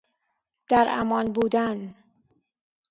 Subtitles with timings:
[0.69, 1.95] در امان بودن